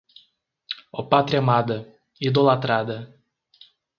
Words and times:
Ó 0.97 1.03
Pátria 1.11 1.37
amada, 1.41 1.77
idolatrada 2.19 2.97